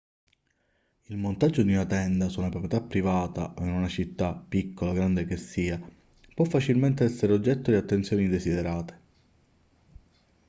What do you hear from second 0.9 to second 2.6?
il montaggio di una tenda su una